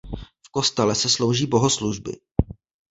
V 0.45 0.49
kostele 0.51 0.95
se 0.95 1.09
slouží 1.09 1.45
bohoslužby. 1.47 2.11